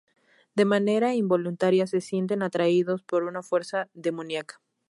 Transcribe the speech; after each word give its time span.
De 0.55 0.65
manera 0.65 1.13
involuntaria 1.13 1.85
se 1.85 2.01
sienten 2.01 2.41
atraídos 2.41 3.03
por 3.03 3.21
una 3.25 3.43
fuerza 3.43 3.87
demoníaca. 3.93 4.59